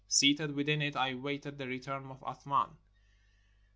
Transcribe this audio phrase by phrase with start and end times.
[0.07, 2.71] Seated within it I awaited the return of Athman.